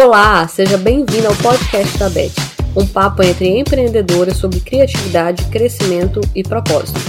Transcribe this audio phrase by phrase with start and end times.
[0.00, 2.30] Olá, seja bem-vindo ao podcast da Beth,
[2.76, 7.00] um papo entre empreendedoras sobre criatividade, crescimento e propósito.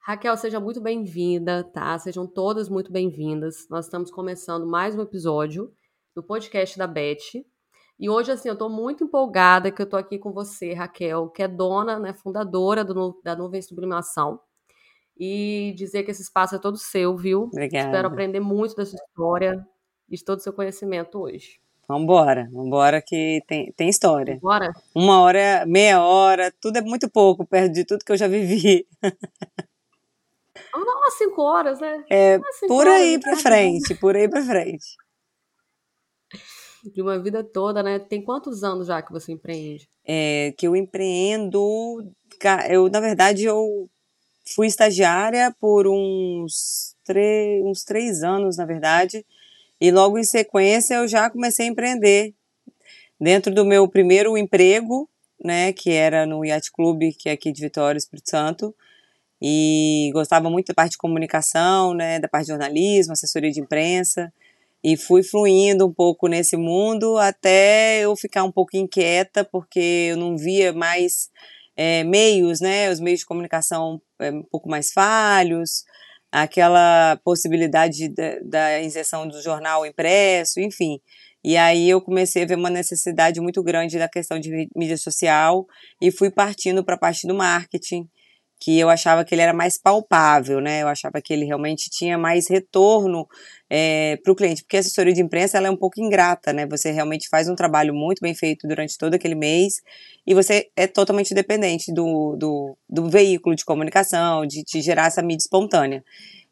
[0.00, 1.96] Raquel, seja muito bem-vinda, tá?
[2.00, 3.68] Sejam todas muito bem-vindas.
[3.70, 5.72] Nós estamos começando mais um episódio
[6.16, 7.44] do podcast da Beth.
[7.96, 11.44] E hoje, assim, eu estou muito empolgada que eu estou aqui com você, Raquel, que
[11.44, 14.40] é dona, né, fundadora do, da Nuvem Sublimação.
[15.16, 17.42] E dizer que esse espaço é todo seu, viu?
[17.42, 17.86] Obrigada.
[17.86, 19.64] Espero aprender muito dessa história
[20.08, 21.60] de todo o seu conhecimento hoje.
[21.88, 24.38] Vambora, vambora que tem, tem história.
[24.40, 24.72] Bora?
[24.94, 28.86] Uma hora, meia hora, tudo é muito pouco perto de tudo que eu já vivi.
[30.74, 32.04] Umas cinco horas, né?
[32.08, 33.20] É, cinco por horas, aí né?
[33.22, 34.84] pra frente, por aí pra frente.
[36.94, 37.98] De uma vida toda, né?
[37.98, 39.88] Tem quantos anos já que você empreende?
[40.04, 41.60] É, que eu empreendo,
[42.68, 43.88] eu, na verdade, eu
[44.54, 49.24] fui estagiária por uns, tre- uns três anos, na verdade,
[49.82, 52.32] e logo em sequência eu já comecei a empreender.
[53.20, 55.10] Dentro do meu primeiro emprego,
[55.44, 58.72] né, que era no Yacht Club, que é aqui de Vitória, Espírito Santo,
[59.42, 64.32] e gostava muito da parte de comunicação, né, da parte de jornalismo, assessoria de imprensa,
[64.84, 70.16] e fui fluindo um pouco nesse mundo até eu ficar um pouco inquieta, porque eu
[70.16, 71.28] não via mais
[71.76, 75.84] é, meios, né, os meios de comunicação é, um pouco mais falhos,
[76.32, 80.98] aquela possibilidade da, da inserção do jornal impresso, enfim.
[81.44, 84.96] E aí eu comecei a ver uma necessidade muito grande da questão de mí- mídia
[84.96, 85.66] social
[86.00, 88.08] e fui partindo para a parte do marketing,
[88.62, 90.82] que eu achava que ele era mais palpável, né?
[90.82, 93.26] Eu achava que ele realmente tinha mais retorno
[94.22, 96.64] para o cliente, porque a assessoria de imprensa ela é um pouco ingrata, né?
[96.66, 99.82] Você realmente faz um trabalho muito bem feito durante todo aquele mês
[100.24, 105.22] e você é totalmente dependente do, do, do veículo de comunicação, de te gerar essa
[105.22, 106.04] mídia espontânea.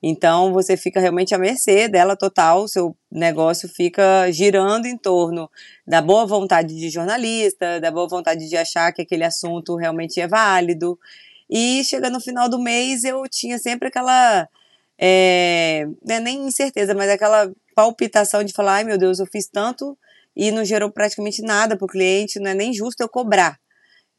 [0.02, 5.48] Então você fica realmente à mercê dela total, seu negócio fica girando em torno
[5.86, 10.26] da boa vontade de jornalista, da boa vontade de achar que aquele assunto realmente é
[10.26, 10.98] válido.
[11.50, 14.48] E chegando no final do mês eu tinha sempre aquela
[14.98, 19.48] é, não é nem incerteza, mas aquela palpitação de falar, ai meu Deus, eu fiz
[19.48, 19.98] tanto
[20.36, 23.58] e não gerou praticamente nada para o cliente, não é nem justo eu cobrar.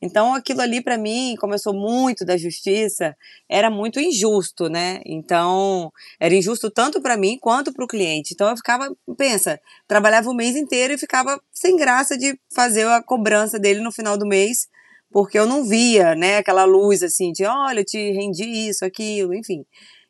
[0.02, 3.16] Então aquilo ali para mim, como eu sou muito da justiça,
[3.48, 5.00] era muito injusto, né?
[5.06, 8.34] Então era injusto tanto para mim quanto para o cliente.
[8.34, 13.04] Então eu ficava, pensa, trabalhava o mês inteiro e ficava sem graça de fazer a
[13.04, 14.68] cobrança dele no final do mês,
[15.12, 19.34] porque eu não via, né, aquela luz assim de, olha, eu te rendi isso, aquilo,
[19.34, 19.66] enfim.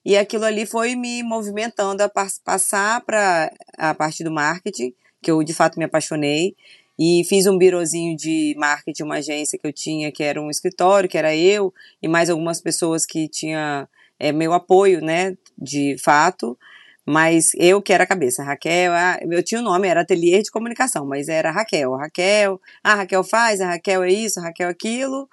[0.06, 5.30] E aquilo ali foi me movimentando a pas- passar para a parte do marketing, que
[5.32, 6.56] eu de fato me apaixonei.
[7.00, 11.10] E fiz um birozinho de marketing, uma agência que eu tinha, que era um escritório,
[11.10, 13.88] que era eu, e mais algumas pessoas que tinha
[14.20, 16.58] é, meu apoio, né, de fato.
[17.12, 20.50] Mas eu que era a cabeça, Raquel, ah, eu tinha o nome, era Ateliê de
[20.50, 24.72] Comunicação, mas era Raquel, Raquel, ah, Raquel faz, a Raquel é isso, a Raquel é
[24.72, 25.28] aquilo.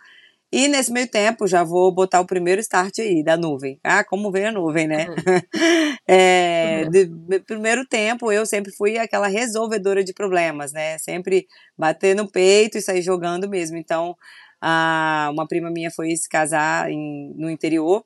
[0.51, 3.79] E nesse meio tempo, já vou botar o primeiro start aí, da nuvem.
[3.85, 5.07] Ah, como veio a nuvem, né?
[6.11, 10.99] É, de, de primeiro tempo, eu sempre fui aquela resolvedora de problemas, né?
[10.99, 11.47] Sempre
[11.77, 13.77] bater no peito e sair jogando mesmo.
[13.77, 14.17] Então,
[14.61, 18.05] a, uma prima minha foi se casar em, no interior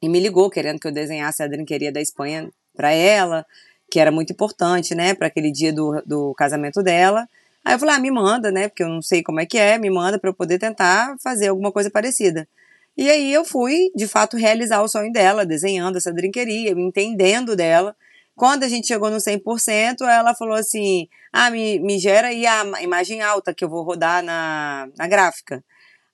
[0.00, 3.46] e me ligou querendo que eu desenhasse a drinqueria da Espanha para ela,
[3.90, 7.28] que era muito importante, né, para aquele dia do, do casamento dela.
[7.64, 9.78] Aí eu falei, ah, me manda, né, porque eu não sei como é que é,
[9.78, 12.48] me manda para eu poder tentar fazer alguma coisa parecida.
[12.96, 17.96] E aí eu fui, de fato, realizar o sonho dela, desenhando essa drinqueria, entendendo dela.
[18.34, 22.82] Quando a gente chegou no 100%, ela falou assim, ah, me, me gera aí a
[22.82, 25.64] imagem alta que eu vou rodar na, na gráfica.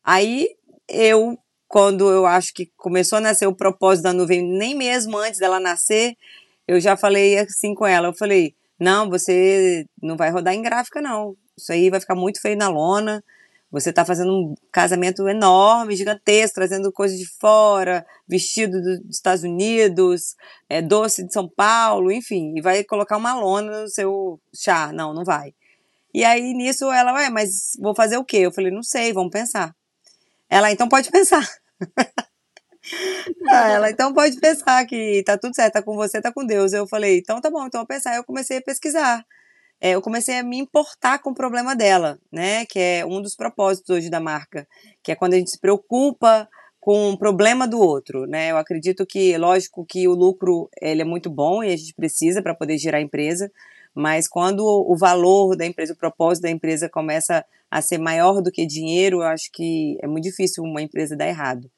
[0.05, 0.49] Aí
[0.89, 5.39] eu, quando eu acho que começou a nascer o propósito da nuvem, nem mesmo antes
[5.41, 6.17] dela nascer,
[6.69, 11.01] eu já falei assim com ela, eu falei, não, você não vai rodar em gráfica
[11.01, 13.25] não, isso aí vai ficar muito feio na lona,
[13.71, 20.37] você está fazendo um casamento enorme, gigantesco, trazendo coisas de fora, vestido dos Estados Unidos,
[20.69, 24.91] é, doce de São Paulo, enfim, e vai colocar uma lona no seu chá.
[24.91, 25.53] Não, não vai.
[26.15, 28.39] E aí nisso ela, ué, mas vou fazer o quê?
[28.39, 29.75] Eu falei, não sei, vamos pensar.
[30.49, 31.47] Ela, então pode pensar.
[33.49, 36.73] Ah, ela, então pode pensar que tá tudo certo, tá com você, tá com Deus.
[36.73, 38.17] Eu falei, então tá bom, então eu vou pensar.
[38.17, 39.25] Eu comecei a pesquisar.
[39.81, 42.67] É, eu comecei a me importar com o problema dela, né?
[42.67, 44.67] Que é um dos propósitos hoje da marca,
[45.03, 46.49] que é quando a gente se preocupa
[46.81, 48.51] com o problema do outro, né?
[48.51, 52.43] Eu acredito que, lógico que o lucro ele é muito bom e a gente precisa
[52.43, 53.51] para poder gerar a empresa,
[53.95, 58.51] mas quando o valor da empresa, o propósito da empresa começa a ser maior do
[58.51, 61.71] que dinheiro, eu acho que é muito difícil uma empresa dar errado,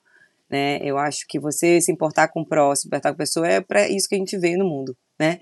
[0.50, 0.78] né?
[0.82, 3.88] Eu acho que você se importar com o próximo, importar com a pessoa, é para
[3.88, 5.38] isso que a gente veio no mundo, né?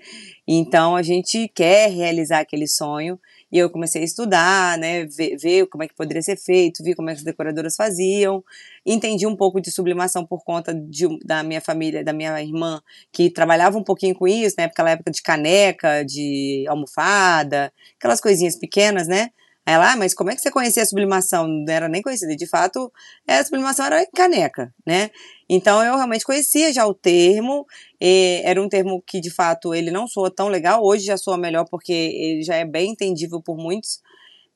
[0.47, 3.19] Então a gente quer realizar aquele sonho
[3.51, 6.93] e eu comecei a estudar, né, ver, ver, como é que poderia ser feito, vi
[6.93, 8.43] como é que as decoradoras faziam,
[8.85, 12.79] entendi um pouco de sublimação por conta de, da minha família, da minha irmã,
[13.11, 18.55] que trabalhava um pouquinho com isso, né, aquela época de caneca, de almofada, aquelas coisinhas
[18.55, 19.29] pequenas, né,
[19.69, 21.47] ela, ah, mas como é que você conhecia a sublimação?
[21.47, 22.35] Não era nem conhecida.
[22.35, 22.91] De fato,
[23.27, 25.11] a sublimação era caneca, né?
[25.49, 27.65] Então eu realmente conhecia já o termo.
[27.99, 30.83] era um termo que, de fato, ele não soa tão legal.
[30.83, 34.01] Hoje já soa melhor porque ele já é bem entendível por muitos.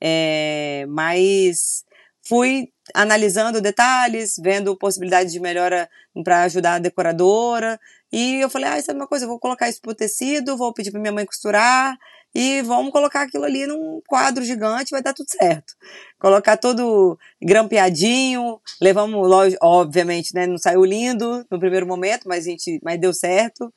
[0.00, 1.84] É, mas
[2.26, 5.88] fui analisando detalhes, vendo possibilidades de melhora
[6.24, 7.78] para ajudar a decoradora.
[8.16, 10.72] E eu falei, ah, isso é uma coisa, eu vou colocar isso pro tecido, vou
[10.72, 11.98] pedir para minha mãe costurar
[12.32, 15.74] e vamos colocar aquilo ali num quadro gigante, vai dar tudo certo.
[16.16, 22.78] Colocar todo grampeadinho, levamos, obviamente, né, não saiu lindo no primeiro momento, mas a gente,
[22.84, 23.74] mas deu certo.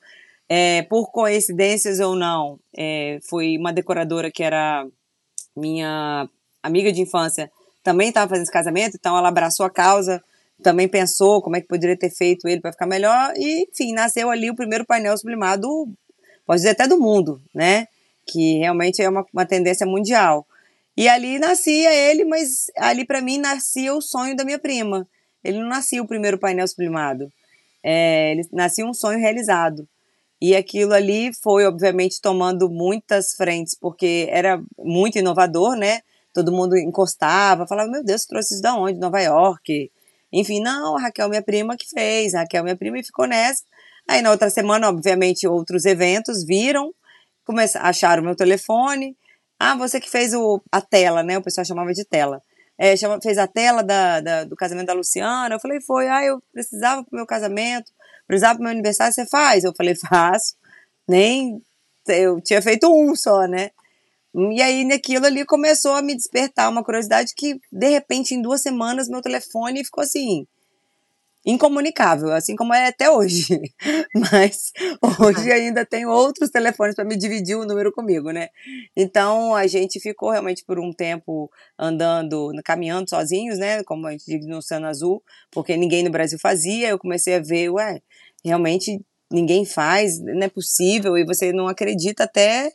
[0.48, 4.86] É, por coincidências ou não, é, foi uma decoradora que era
[5.56, 6.28] minha
[6.62, 7.50] amiga de infância,
[7.82, 10.22] também estava fazendo esse casamento, então ela abraçou a causa,
[10.62, 14.30] também pensou como é que poderia ter feito ele para ficar melhor, e enfim, nasceu
[14.30, 15.68] ali o primeiro painel sublimado,
[16.46, 17.86] pode dizer até do mundo, né?
[18.28, 20.46] que realmente é uma, uma tendência mundial.
[20.96, 25.08] E ali nascia ele, mas ali para mim nascia o sonho da minha prima.
[25.42, 27.32] Ele não nascia o primeiro painel sublimado.
[27.82, 29.88] É, ele nascia um sonho realizado.
[30.40, 36.00] E aquilo ali foi, obviamente, tomando muitas frentes, porque era muito inovador, né?
[36.32, 39.00] Todo mundo encostava, falava, meu Deus, trouxe isso da onde?
[39.00, 39.90] Nova York.
[40.32, 42.34] Enfim, não, a Raquel, minha prima, que fez.
[42.34, 43.62] A Raquel, minha prima, e ficou nessa.
[44.08, 46.92] Aí na outra semana, obviamente, outros eventos viram
[47.48, 49.16] começaram, acharam meu telefone.
[49.58, 51.38] Ah, você que fez o, a tela, né?
[51.38, 52.42] O pessoal chamava de tela.
[52.76, 55.54] É, chama, fez a tela da, da, do casamento da Luciana.
[55.54, 56.08] Eu falei, foi.
[56.08, 57.90] Ah, eu precisava pro meu casamento,
[58.26, 59.64] precisava pro meu aniversário, você faz?
[59.64, 60.54] Eu falei, faço.
[61.08, 61.62] Nem.
[62.06, 63.70] Eu tinha feito um só, né?
[64.34, 68.62] E aí, naquilo ali, começou a me despertar uma curiosidade que, de repente, em duas
[68.62, 70.46] semanas, meu telefone ficou assim
[71.46, 73.46] incomunicável, assim como é até hoje.
[74.14, 74.70] Mas
[75.18, 78.48] hoje ainda tenho outros telefones para me dividir o número comigo, né?
[78.94, 83.82] Então a gente ficou realmente por um tempo andando, caminhando sozinhos, né?
[83.84, 86.88] Como a gente diz no Oceano Azul, porque ninguém no Brasil fazia.
[86.88, 88.02] Eu comecei a ver, ué,
[88.44, 89.00] realmente
[89.30, 92.72] ninguém faz, não é possível, e você não acredita até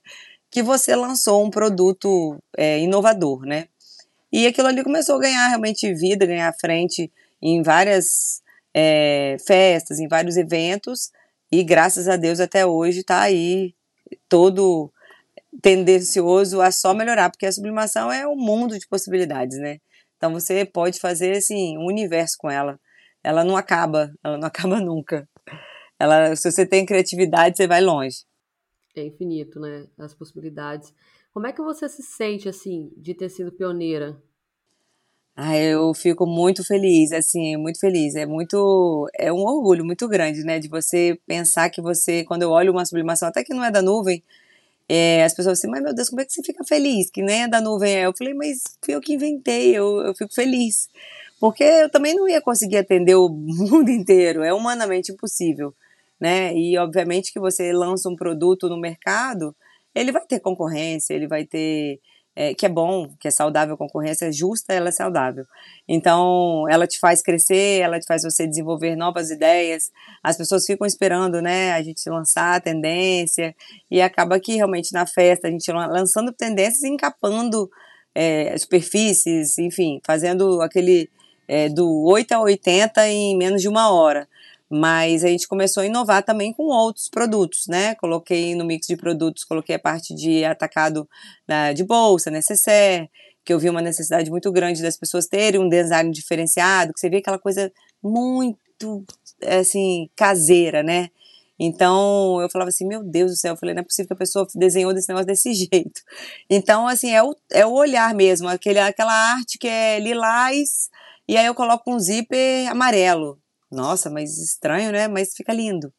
[0.53, 3.65] que você lançou um produto é, inovador, né?
[4.31, 7.11] E aquilo ali começou a ganhar realmente vida, ganhar frente
[7.41, 11.09] em várias é, festas, em vários eventos,
[11.51, 13.73] e graças a Deus até hoje está aí
[14.29, 14.93] todo
[15.59, 19.79] tendencioso a só melhorar, porque a sublimação é um mundo de possibilidades, né?
[20.17, 22.79] Então você pode fazer assim um universo com ela.
[23.23, 25.27] Ela não acaba, ela não acaba nunca.
[25.99, 28.17] Ela, se você tem criatividade, você vai longe.
[28.95, 29.87] É infinito, né?
[29.97, 30.93] As possibilidades.
[31.33, 34.21] Como é que você se sente assim de ter sido pioneira
[35.35, 38.13] ah, eu fico muito feliz, assim, muito feliz.
[38.15, 42.51] É muito, é um orgulho muito grande, né, de você pensar que você, quando eu
[42.51, 44.23] olho uma sublimação, até que não é da nuvem,
[44.87, 47.09] é, as pessoas assim, mas meu Deus, como é que você fica feliz?
[47.09, 47.95] Que nem é da nuvem.
[48.01, 50.87] Eu falei, mas fui eu que inventei, eu, eu fico feliz.
[51.39, 55.73] Porque eu também não ia conseguir atender o mundo inteiro, é humanamente impossível,
[56.23, 56.55] né?
[56.55, 59.53] E obviamente que você lança um produto no mercado,
[59.93, 61.99] ele vai ter concorrência, ele vai ter
[62.33, 65.43] é, que é bom, que é saudável, a concorrência é justa, ela é saudável.
[65.85, 69.91] Então, ela te faz crescer, ela te faz você desenvolver novas ideias.
[70.23, 73.53] As pessoas ficam esperando, né, a gente lançar a tendência
[73.91, 77.69] e acaba que realmente na festa a gente lançando tendências e encapando
[78.15, 81.09] é, superfícies, enfim, fazendo aquele
[81.49, 84.25] é, do 8 a 80 em menos de uma hora
[84.73, 87.93] mas a gente começou a inovar também com outros produtos, né?
[87.93, 91.07] Coloquei no mix de produtos, coloquei a parte de atacado
[91.47, 93.07] né, de bolsa, necessaire,
[93.45, 97.07] que eu vi uma necessidade muito grande das pessoas terem um design diferenciado, que você
[97.07, 99.05] vê aquela coisa muito,
[99.45, 101.09] assim, caseira, né?
[101.59, 104.17] Então eu falava assim, meu Deus do céu, eu falei, não é possível que a
[104.17, 106.01] pessoa desenhou desse negócio desse jeito.
[106.49, 110.89] Então, assim, é o, é o olhar mesmo, aquele, aquela arte que é lilás,
[111.27, 113.42] e aí eu coloco um zíper amarelo.
[113.73, 115.07] Nossa, mas estranho, né?
[115.07, 115.91] Mas fica lindo.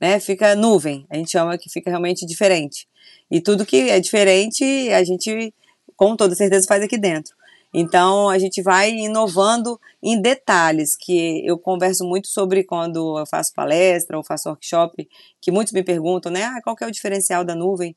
[0.00, 0.18] Né?
[0.18, 1.06] Fica nuvem.
[1.10, 2.88] A gente chama que fica realmente diferente.
[3.30, 5.54] E tudo que é diferente, a gente
[5.96, 7.34] com toda certeza faz aqui dentro.
[7.72, 13.52] Então a gente vai inovando em detalhes que eu converso muito sobre quando eu faço
[13.54, 15.08] palestra ou faço workshop,
[15.40, 16.44] que muitos me perguntam, né?
[16.44, 17.94] Ah, qual que é o diferencial da nuvem?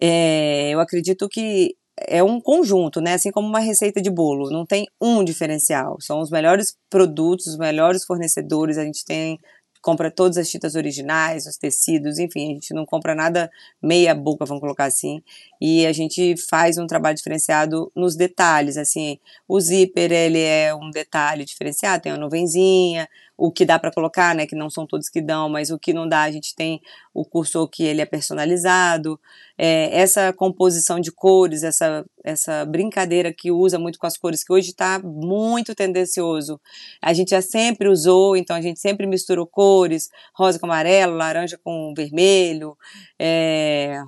[0.00, 3.14] É, eu acredito que é um conjunto, né?
[3.14, 5.98] Assim como uma receita de bolo, não tem um diferencial.
[6.00, 9.38] São os melhores produtos, os melhores fornecedores, a gente tem
[9.82, 13.50] compra todas as tintas originais, os tecidos, enfim, a gente não compra nada
[13.82, 15.20] meia boca, vamos colocar assim,
[15.60, 19.18] e a gente faz um trabalho diferenciado nos detalhes, assim,
[19.48, 24.34] o zíper, ele é um detalhe diferenciado, tem uma nuvenzinha, o que dá para colocar,
[24.34, 26.80] né, que não são todos que dão, mas o que não dá, a gente tem
[27.14, 29.18] o cursor que ele é personalizado,
[29.58, 34.52] é, essa composição de cores, essa, essa brincadeira que usa muito com as cores, que
[34.52, 36.60] hoje está muito tendencioso,
[37.00, 41.58] a gente já sempre usou, então a gente sempre misturou cores, rosa com amarelo, laranja
[41.62, 42.76] com vermelho,
[43.18, 44.00] é,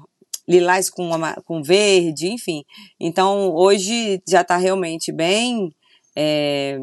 [0.46, 1.10] lilás com,
[1.44, 2.64] com verde, enfim.
[3.00, 5.74] Então hoje já está realmente bem
[6.16, 6.78] é,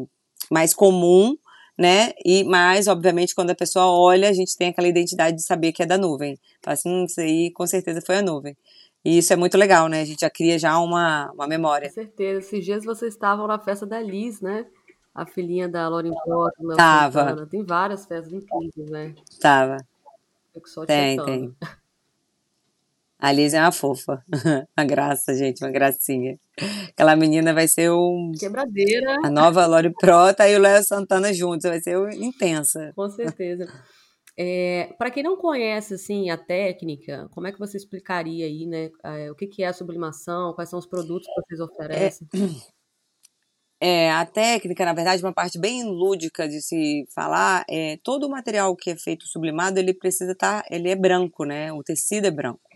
[0.50, 1.36] mais comum
[1.78, 2.12] né?
[2.24, 5.82] E mas obviamente quando a pessoa olha, a gente tem aquela identidade de saber que
[5.82, 6.38] é da nuvem.
[6.62, 8.56] Fala assim, hum, isso aí com certeza foi a nuvem.
[9.04, 10.02] E isso é muito legal, né?
[10.02, 11.88] A gente já cria já uma, uma memória.
[11.88, 12.38] Com certeza.
[12.38, 14.66] Esses dias vocês estavam na festa da Liz, né?
[15.14, 17.46] A filhinha da Lauren Potter, Tava.
[17.46, 19.14] Tem várias festas incríveis, né?
[19.40, 19.76] Tava.
[20.86, 21.56] tem, tem.
[23.22, 24.20] A Liz é uma fofa.
[24.76, 26.36] uma graça, gente, uma gracinha.
[26.88, 28.32] Aquela menina vai ser um.
[28.36, 29.16] Quebradeira.
[29.22, 31.70] A nova Lori Prota e o Léo Santana juntos.
[31.70, 32.92] Vai ser intensa.
[32.96, 33.72] Com certeza.
[34.36, 38.90] É, para quem não conhece assim a técnica, como é que você explicaria aí, né?
[39.04, 40.52] É, o que, que é a sublimação?
[40.54, 42.26] Quais são os produtos que vocês oferecem?
[43.80, 48.26] É, é, a técnica, na verdade, uma parte bem lúdica de se falar, é todo
[48.26, 51.72] o material que é feito sublimado, ele precisa estar, tá, ele é branco, né?
[51.72, 52.71] O tecido é branco.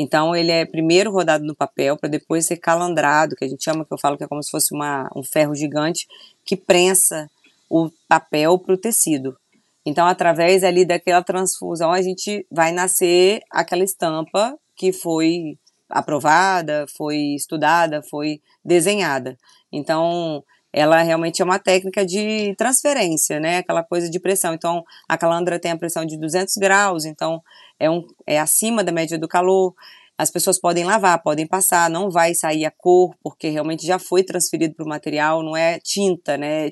[0.00, 3.84] Então ele é primeiro rodado no papel para depois ser calandrado, que a gente chama,
[3.84, 6.06] que eu falo que é como se fosse uma, um ferro gigante
[6.44, 7.28] que prensa
[7.68, 9.36] o papel para o tecido.
[9.84, 17.34] Então, através ali daquela transfusão, a gente vai nascer aquela estampa que foi aprovada, foi
[17.34, 19.36] estudada, foi desenhada.
[19.72, 23.58] Então, ela realmente é uma técnica de transferência, né?
[23.58, 24.54] Aquela coisa de pressão.
[24.54, 27.42] Então, a calandra tem a pressão de 200 graus, então
[27.78, 29.74] é, um, é acima da média do calor.
[30.18, 34.24] As pessoas podem lavar, podem passar, não vai sair a cor, porque realmente já foi
[34.24, 36.68] transferido para o material, não é tinta, né?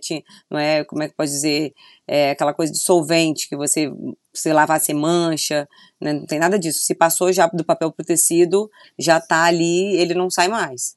[0.50, 1.72] Não é, como é que pode dizer,
[2.08, 3.88] é aquela coisa de solvente que você,
[4.34, 5.68] se lavar, você mancha,
[6.00, 6.12] né?
[6.12, 6.80] não tem nada disso.
[6.80, 10.96] Se passou já do papel para o tecido, já está ali, ele não sai mais.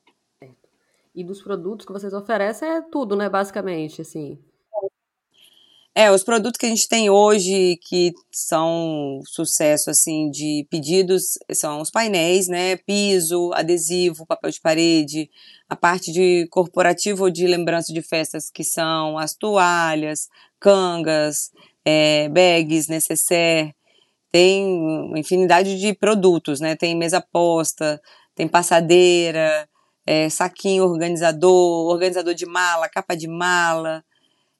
[1.20, 4.40] E dos produtos que vocês oferecem é tudo, né, basicamente, assim.
[5.94, 11.82] É, os produtos que a gente tem hoje que são sucesso assim de pedidos são
[11.82, 12.78] os painéis, né?
[12.78, 15.30] Piso, adesivo, papel de parede,
[15.68, 21.52] a parte de corporativo ou de lembrança de festas que são as toalhas, cangas,
[21.84, 23.76] é, bags, necessaire,
[24.32, 26.78] tem uma infinidade de produtos, né?
[26.78, 28.02] Tem mesa posta,
[28.34, 29.68] tem passadeira,
[30.10, 34.04] é, saquinho organizador, organizador de mala, capa de mala,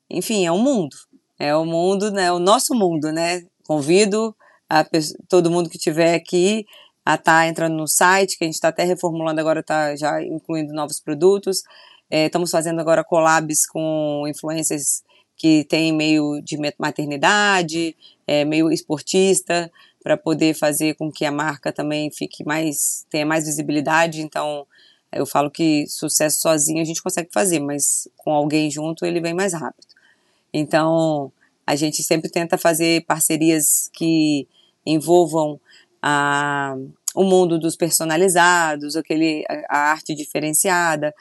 [0.08, 0.96] enfim, é um mundo.
[1.40, 2.32] É o mundo, né?
[2.32, 3.42] O nosso mundo, né?
[3.66, 4.36] Convido
[4.70, 4.86] a
[5.28, 6.68] todo mundo que estiver aqui
[7.04, 10.22] a estar tá entrando no site, que a gente está até reformulando agora, está já
[10.22, 11.64] incluindo novos produtos.
[12.12, 15.02] É, estamos fazendo agora collabs com influências
[15.36, 17.96] que têm meio de maternidade,
[18.28, 19.72] é, meio esportista,
[20.04, 24.22] para poder fazer com que a marca também fique mais, tenha mais visibilidade.
[24.22, 24.68] Então,
[25.12, 29.34] eu falo que sucesso sozinho a gente consegue fazer, mas com alguém junto ele vem
[29.34, 29.88] mais rápido.
[30.54, 31.32] Então,
[31.66, 34.48] a gente sempre tenta fazer parcerias que
[34.86, 35.60] envolvam
[36.02, 36.76] a,
[37.16, 41.14] o mundo dos personalizados, aquele, a, a arte diferenciada,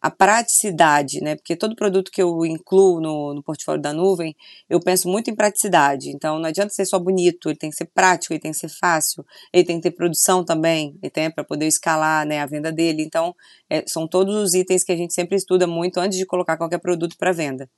[0.00, 1.36] a praticidade, né?
[1.36, 4.36] Porque todo produto que eu incluo no, no, portfólio da nuvem,
[4.68, 6.10] eu penso muito em praticidade.
[6.10, 8.68] Então, não adianta ser só bonito, ele tem que ser prático, ele tem que ser
[8.68, 12.70] fácil, ele tem que ter produção também, ele tem para poder escalar, né, a venda
[12.70, 13.02] dele.
[13.02, 13.34] Então,
[13.68, 16.78] é, são todos os itens que a gente sempre estuda muito antes de colocar qualquer
[16.78, 17.68] produto para venda.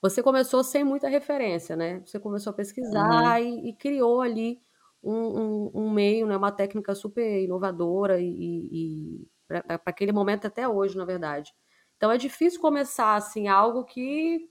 [0.01, 2.01] Você começou sem muita referência, né?
[2.06, 3.48] Você começou a pesquisar uhum.
[3.48, 4.62] e, e, criou ali
[5.03, 6.38] um, um, um, meio, né?
[6.38, 8.27] uma técnica super inovadora e,
[8.72, 11.53] e para aquele momento até hoje, na verdade.
[11.98, 14.48] Então é difícil começar assim algo que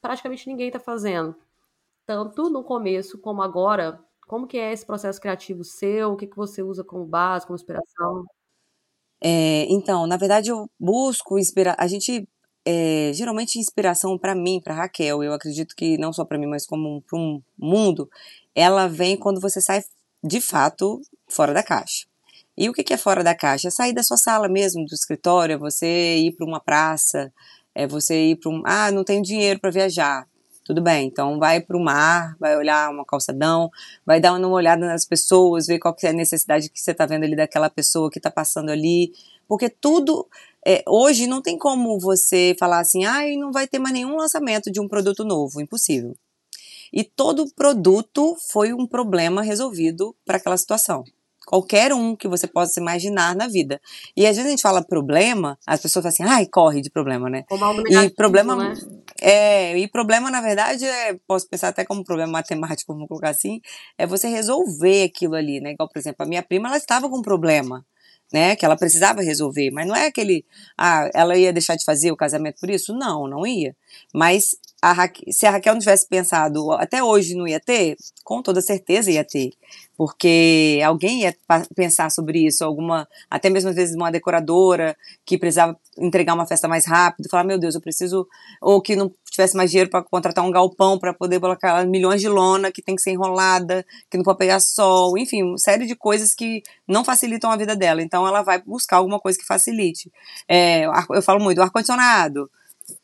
[0.00, 1.36] praticamente ninguém está fazendo,
[2.06, 6.12] tanto no começo como agora Como que é esse processo criativo seu?
[6.12, 8.24] O que, que você usa como base, como inspiração?
[9.20, 11.76] É, então, na verdade, eu busco inspirar.
[11.78, 12.26] A gente
[12.64, 16.66] é, geralmente inspiração para mim, para Raquel, eu acredito que não só para mim, mas
[16.66, 18.08] como para um mundo,
[18.54, 19.82] ela vem quando você sai
[20.22, 22.06] de fato fora da caixa.
[22.56, 23.68] E o que é fora da caixa?
[23.68, 27.32] É sair da sua sala mesmo, do escritório, é você ir para uma praça,
[27.74, 28.62] é você ir para um.
[28.66, 30.26] Ah, não tenho dinheiro para viajar.
[30.70, 33.68] Tudo bem, então vai para o mar, vai olhar uma calçadão,
[34.06, 37.04] vai dar uma olhada nas pessoas, ver qual que é a necessidade que você está
[37.06, 39.12] vendo ali daquela pessoa que está passando ali,
[39.48, 40.28] porque tudo
[40.64, 44.70] é, hoje não tem como você falar assim, ah, não vai ter mais nenhum lançamento
[44.70, 46.14] de um produto novo, impossível.
[46.92, 51.02] E todo produto foi um problema resolvido para aquela situação.
[51.50, 53.80] Qualquer um que você possa imaginar na vida.
[54.16, 57.28] E às vezes a gente fala problema, as pessoas falam assim, ai, corre de problema,
[57.28, 57.42] né?
[57.48, 58.72] Como algo negativo, e problema, né?
[59.20, 63.60] É, e problema, na verdade, é, posso pensar até como problema matemático, vamos colocar assim,
[63.98, 65.72] é você resolver aquilo ali, né?
[65.72, 67.84] Igual, por exemplo, a minha prima, ela estava com um problema
[68.32, 68.54] né?
[68.54, 69.72] Que ela precisava resolver.
[69.72, 70.44] Mas não é aquele.
[70.78, 72.94] Ah, ela ia deixar de fazer o casamento por isso?
[72.94, 73.74] Não, não ia.
[74.14, 74.94] Mas a
[75.30, 79.24] se a Raquel não tivesse pensado até hoje não ia ter, com toda certeza ia
[79.24, 79.52] ter.
[79.96, 81.36] Porque alguém ia
[81.76, 86.66] pensar sobre isso, alguma, até mesmo às vezes uma decoradora que precisava entregar uma festa
[86.66, 88.26] mais rápido, falar, meu Deus, eu preciso,
[88.62, 92.28] ou que não tivesse mais dinheiro para contratar um galpão para poder colocar milhões de
[92.28, 95.94] lona que tem que ser enrolada, que não pode pegar sol, enfim, uma série de
[95.94, 98.02] coisas que não facilitam a vida dela.
[98.02, 100.10] Então ela vai buscar alguma coisa que facilite.
[100.48, 102.50] É, eu falo muito, o ar-condicionado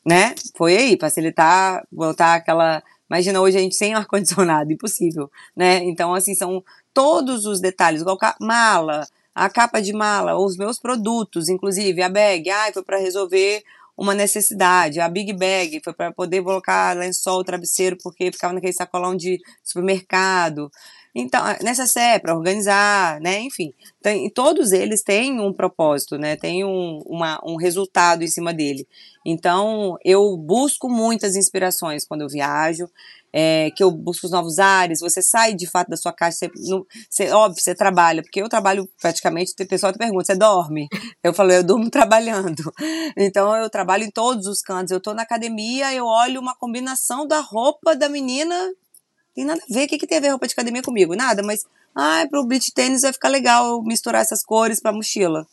[0.04, 0.34] né?
[0.56, 2.82] Foi aí, facilitar, voltar aquela.
[3.08, 5.78] Imagina hoje a gente sem ar-condicionado, impossível, né?
[5.84, 6.62] Então, assim, são
[6.92, 12.48] todos os detalhes, igual mala, a capa de mala, os meus produtos, inclusive a bag,
[12.50, 13.62] ai, foi para resolver
[13.96, 19.16] uma necessidade, a big bag foi para poder colocar lençol, travesseiro, porque ficava naquele sacolão
[19.16, 20.70] de supermercado.
[21.18, 21.42] Então,
[21.86, 23.40] sé para organizar, né?
[23.40, 26.36] Enfim, tem, todos eles têm um propósito, né?
[26.36, 28.86] Tem um, uma, um resultado em cima dele.
[29.24, 32.86] Então, eu busco muitas inspirações quando eu viajo,
[33.32, 36.84] é, que eu busco os novos ares, você sai de fato da sua caixa, você,
[37.08, 40.86] você, óbvio, você trabalha, porque eu trabalho praticamente, o pessoal te pergunta, você dorme?
[41.24, 42.62] Eu falo, eu durmo trabalhando.
[43.16, 47.26] Então, eu trabalho em todos os cantos, eu tô na academia, eu olho uma combinação
[47.26, 48.54] da roupa da menina
[49.36, 49.84] tem nada a ver.
[49.84, 51.14] O que, que tem a ver roupa de academia comigo?
[51.14, 51.66] Nada, mas.
[51.94, 55.46] Ai, pro beach tênis vai ficar legal misturar essas cores pra mochila.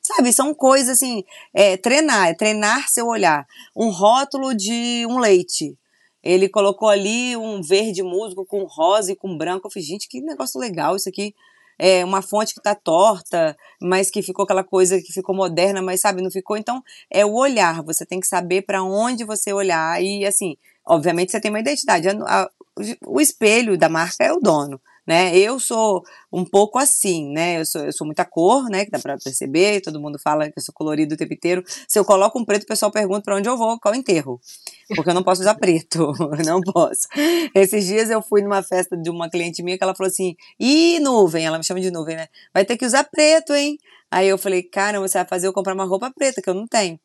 [0.00, 1.22] Sabe, são coisas assim.
[1.52, 3.46] É, treinar, é treinar seu olhar.
[3.76, 5.76] Um rótulo de um leite.
[6.22, 9.66] Ele colocou ali um verde musgo com rosa e com branco.
[9.66, 11.34] Eu falei, gente, que negócio legal isso aqui.
[11.78, 16.00] É uma fonte que tá torta, mas que ficou aquela coisa que ficou moderna, mas
[16.00, 16.56] sabe, não ficou.
[16.56, 17.82] Então, é o olhar.
[17.84, 20.02] Você tem que saber para onde você olhar.
[20.02, 22.08] E assim, obviamente você tem uma identidade.
[22.08, 22.50] A,
[23.06, 25.36] o espelho da marca é o dono, né?
[25.36, 27.60] Eu sou um pouco assim, né?
[27.60, 28.84] Eu sou, eu sou muita cor, né?
[28.84, 31.64] Que dá pra perceber, todo mundo fala que eu sou colorido o tempo inteiro.
[31.88, 34.40] Se eu coloco um preto, o pessoal pergunta para onde eu vou, qual enterro.
[34.94, 36.12] Porque eu não posso usar preto,
[36.44, 37.08] não posso.
[37.54, 40.98] Esses dias eu fui numa festa de uma cliente minha que ela falou assim: ih,
[41.00, 42.28] nuvem, ela me chama de nuvem, né?
[42.52, 43.78] Vai ter que usar preto, hein?
[44.10, 46.66] Aí eu falei, cara, você vai fazer eu comprar uma roupa preta, que eu não
[46.66, 46.98] tenho.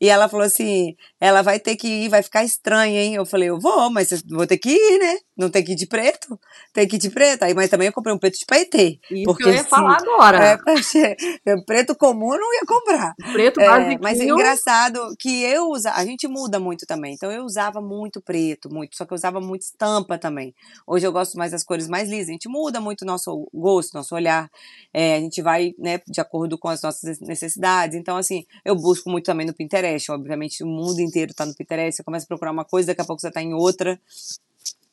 [0.00, 3.14] E ela falou assim: ela vai ter que ir, vai ficar estranha, hein?
[3.14, 5.18] Eu falei, eu vou, mas vou ter que ir, né?
[5.36, 6.38] Não tem que ir de preto?
[6.72, 7.44] Tem que ir de preto.
[7.44, 8.98] Aí, mas também eu comprei um preto de paetê.
[9.10, 10.58] Isso porque, que eu ia assim, falar agora.
[11.46, 13.14] É, preto comum eu não ia comprar.
[13.32, 17.14] Preto é, Mas é engraçado que eu usa, a gente muda muito também.
[17.14, 20.54] Então eu usava muito preto, muito, só que eu usava muito estampa também.
[20.86, 22.28] Hoje eu gosto mais das cores mais lisas.
[22.28, 24.50] A gente muda muito o nosso gosto, nosso olhar.
[24.92, 27.96] É, a gente vai, né, de acordo com as nossas necessidades.
[27.96, 30.10] Então, assim, eu busco muito também no Pinterest.
[30.12, 31.96] Obviamente, o mundo inteiro está no Pinterest.
[31.96, 34.00] Você começa a procurar uma coisa, daqui a pouco você está em outra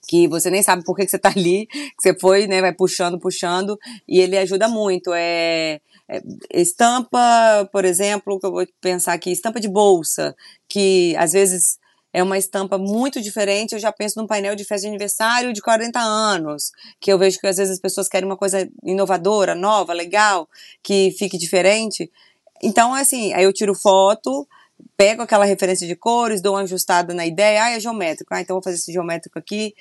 [0.07, 2.73] que você nem sabe por que, que você está ali, que você foi, né, vai
[2.73, 5.11] puxando, puxando, e ele ajuda muito.
[5.13, 6.21] É, é,
[6.53, 10.35] estampa, por exemplo, que eu vou pensar aqui, estampa de bolsa,
[10.69, 11.79] que às vezes
[12.13, 13.73] é uma estampa muito diferente.
[13.73, 17.39] Eu já penso num painel de festa de aniversário de 40 anos, que eu vejo
[17.39, 20.47] que às vezes as pessoas querem uma coisa inovadora, nova, legal,
[20.81, 22.09] que fique diferente.
[22.61, 24.47] Então, assim, aí eu tiro foto,
[24.97, 28.55] pego aquela referência de cores, dou uma ajustada na ideia, ah, é geométrico, ah, então
[28.55, 29.73] vou fazer esse geométrico aqui.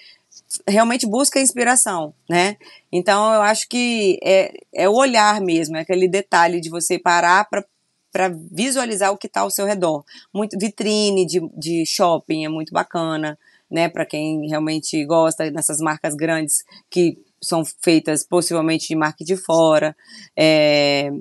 [0.66, 2.56] Realmente busca inspiração, né?
[2.90, 7.48] Então eu acho que é, é o olhar mesmo, é aquele detalhe de você parar
[7.48, 10.04] para visualizar o que está ao seu redor.
[10.32, 13.38] Muito vitrine de, de shopping é muito bacana,
[13.70, 13.88] né?
[13.88, 19.96] Para quem realmente gosta dessas marcas grandes que são feitas possivelmente de marca de fora.
[20.36, 21.12] É,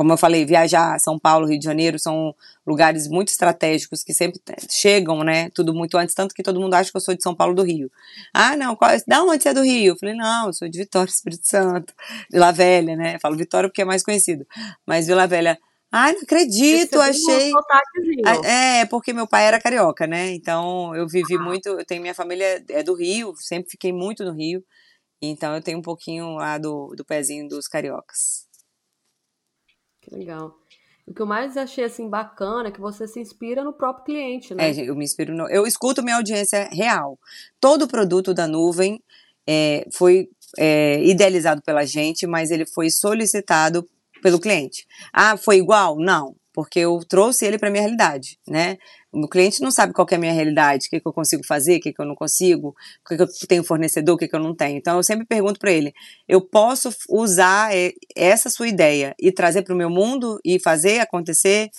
[0.00, 2.34] como eu falei, viajar São Paulo, Rio de Janeiro são
[2.66, 5.50] lugares muito estratégicos que sempre chegam, né?
[5.50, 7.62] Tudo muito antes, tanto que todo mundo acha que eu sou de São Paulo do
[7.62, 7.90] Rio.
[8.32, 9.92] Ah, não, qual, da onde você é do Rio?
[9.92, 11.92] Eu falei, não, eu sou de Vitória, Espírito Santo,
[12.32, 13.16] Vila Velha, né?
[13.16, 14.46] Eu falo Vitória porque é mais conhecido,
[14.86, 15.58] mas Vila Velha.
[15.92, 17.52] Ai, não acredito, achei.
[17.52, 20.30] Um é, porque meu pai era carioca, né?
[20.30, 21.42] Então eu vivi ah.
[21.42, 24.64] muito, eu tenho minha família é do Rio, sempre fiquei muito no Rio.
[25.20, 28.48] Então eu tenho um pouquinho lá do, do pezinho dos cariocas.
[30.10, 30.56] Legal.
[31.06, 34.54] O que eu mais achei assim bacana é que você se inspira no próprio cliente,
[34.54, 34.70] né?
[34.70, 37.18] É, eu me inspiro no, eu escuto minha audiência real.
[37.60, 39.02] Todo produto da nuvem
[39.46, 43.88] é, foi é, idealizado pela gente, mas ele foi solicitado
[44.22, 44.86] pelo cliente.
[45.12, 45.98] Ah, foi igual?
[45.98, 48.76] Não porque eu trouxe ele para minha realidade, né?
[49.12, 51.78] O cliente não sabe qual é a minha realidade, o que, que eu consigo fazer,
[51.78, 54.36] o que, que eu não consigo, o que, que eu tenho fornecedor, o que, que
[54.36, 54.78] eu não tenho.
[54.78, 55.92] Então eu sempre pergunto para ele:
[56.28, 57.70] eu posso usar
[58.14, 61.70] essa sua ideia e trazer para o meu mundo e fazer acontecer?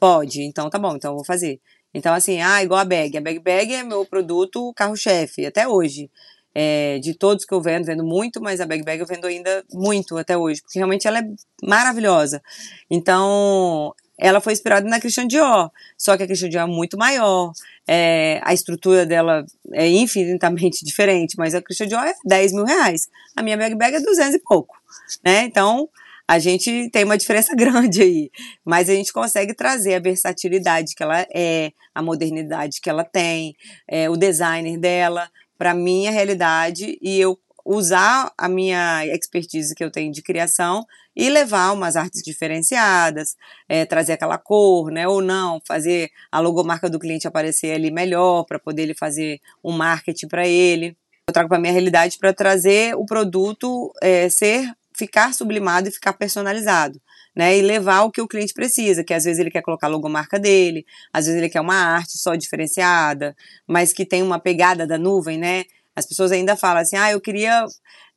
[0.00, 0.42] Pode.
[0.42, 1.60] Então tá bom, então eu vou fazer.
[1.92, 3.18] Então assim, ah, igual a bag.
[3.18, 6.10] A bag bag é meu produto carro-chefe até hoje.
[6.54, 9.64] É, de todos que eu vendo, vendo muito, mas a Bag Bag eu vendo ainda
[9.72, 11.22] muito até hoje, porque realmente ela é
[11.62, 12.42] maravilhosa.
[12.90, 17.52] Então, ela foi inspirada na Christian Dior, só que a Christian Dior é muito maior,
[17.86, 23.08] é, a estrutura dela é infinitamente diferente, mas a Christian Dior é 10 mil reais,
[23.36, 24.76] a minha bag bag é 200 e pouco,
[25.24, 25.44] né?
[25.44, 25.88] Então,
[26.26, 28.30] a gente tem uma diferença grande aí,
[28.64, 33.56] mas a gente consegue trazer a versatilidade que ela é, a modernidade que ela tem,
[33.86, 39.90] é, o designer dela para minha realidade e eu usar a minha expertise que eu
[39.90, 43.36] tenho de criação e levar umas artes diferenciadas,
[43.68, 48.44] é, trazer aquela cor, né, ou não, fazer a logomarca do cliente aparecer ali melhor
[48.44, 50.96] para poder ele fazer um marketing para ele.
[51.28, 56.14] Eu trago para minha realidade para trazer o produto é, ser ficar sublimado e ficar
[56.14, 56.98] personalizado.
[57.36, 59.90] Né, e levar o que o cliente precisa, que às vezes ele quer colocar a
[59.90, 64.84] logomarca dele, às vezes ele quer uma arte só diferenciada, mas que tem uma pegada
[64.84, 65.64] da nuvem, né?
[65.98, 67.66] As pessoas ainda falam assim, ah, eu queria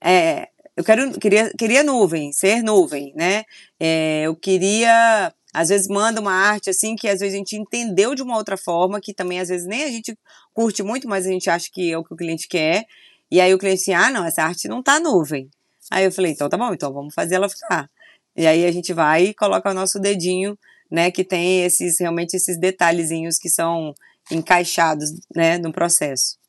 [0.03, 3.43] é, eu quero, queria, queria nuvem, ser nuvem, né?
[3.79, 8.15] É, eu queria, às vezes manda uma arte assim que às vezes a gente entendeu
[8.15, 10.17] de uma outra forma, que também às vezes nem a gente
[10.53, 12.85] curte muito, mas a gente acha que é o que o cliente quer.
[13.29, 15.49] E aí o cliente assim, ah, não, essa arte não tá nuvem.
[15.91, 17.89] Aí eu falei, então tá bom, então vamos fazer ela ficar.
[18.35, 20.57] E aí a gente vai e coloca o nosso dedinho,
[20.89, 23.93] né, que tem esses realmente esses detalhezinhos que são
[24.31, 26.40] encaixados, né, no processo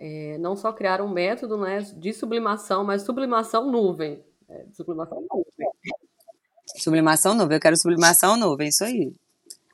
[0.00, 4.24] é, não só criar um método né, de sublimação, mas sublimação nuvem.
[4.48, 5.68] É, sublimação nuvem.
[6.78, 9.12] Sublimação nuvem, eu quero sublimação nuvem, isso aí.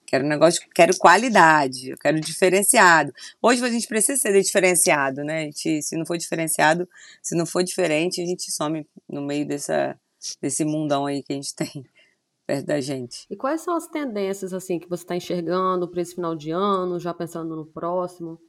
[0.04, 3.12] Quero um negócio, quero qualidade, eu quero diferenciado.
[3.40, 5.42] Hoje a gente precisa ser diferenciado, né?
[5.42, 6.88] A gente, se não for diferenciado,
[7.22, 9.96] se não for diferente, a gente some no meio dessa,
[10.40, 11.84] desse mundão aí que a gente tem
[12.46, 13.26] perto da gente.
[13.30, 16.98] E quais são as tendências assim que você está enxergando para esse final de ano,
[16.98, 18.40] já pensando no próximo?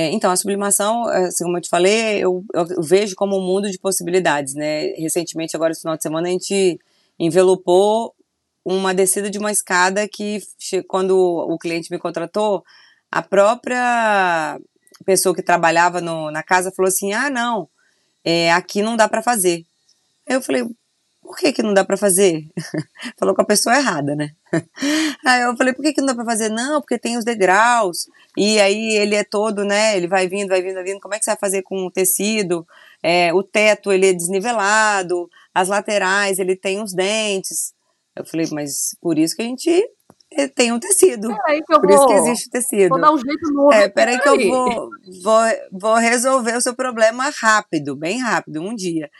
[0.00, 3.70] É, então, a sublimação, assim, como eu te falei, eu, eu, vejo como um mundo
[3.70, 4.86] de possibilidades, né?
[4.94, 6.80] Recentemente, agora, esse final de semana, a gente
[7.18, 8.14] envelopou
[8.64, 10.40] uma descida de uma escada que,
[10.88, 12.64] quando o cliente me contratou,
[13.12, 14.58] a própria
[15.04, 17.68] pessoa que trabalhava no, na casa falou assim: ah, não,
[18.24, 19.66] é, aqui não dá para fazer.
[20.26, 20.64] Aí eu falei,
[21.20, 22.48] por que, que não dá para fazer?
[23.18, 24.30] Falou com a pessoa errada, né?
[25.26, 26.48] Aí eu falei, por que, que não dá para fazer?
[26.48, 29.96] Não, porque tem os degraus, e aí ele é todo, né?
[29.96, 31.00] Ele vai vindo, vai vindo, vai vindo.
[31.00, 32.66] Como é que você vai fazer com o tecido?
[33.02, 37.72] É, o teto, ele é desnivelado, as laterais, ele tem os dentes.
[38.14, 39.70] Eu falei, mas por isso que a gente
[40.32, 41.28] eh, tem um tecido.
[41.28, 42.90] Peraí que eu por vou, isso que existe tecido.
[42.90, 43.72] Vou dar um jeito novo.
[43.72, 44.90] É, peraí que eu vou,
[45.22, 49.10] vou, vou resolver o seu problema rápido, bem rápido, um dia.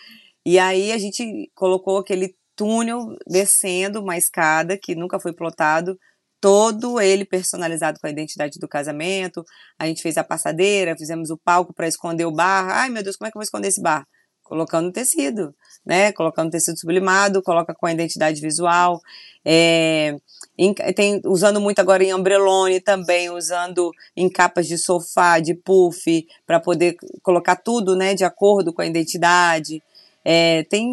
[0.46, 5.98] E aí a gente colocou aquele túnel descendo uma escada que nunca foi plotado,
[6.40, 9.44] todo ele personalizado com a identidade do casamento.
[9.78, 12.68] A gente fez a passadeira, fizemos o palco para esconder o bar.
[12.70, 14.06] Ai, meu Deus, como é que eu vou esconder esse bar?
[14.42, 16.10] Colocando tecido, né?
[16.12, 19.00] Colocando tecido sublimado, coloca com a identidade visual.
[19.44, 20.16] É,
[20.58, 26.26] em, tem, usando muito agora em ombrelone também, usando em capas de sofá, de puff,
[26.46, 29.82] para poder colocar tudo, né, de acordo com a identidade.
[30.22, 30.86] É, tem